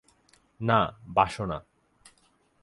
না, 0.61 0.99
বাসো 1.07 1.45
না। 1.45 1.57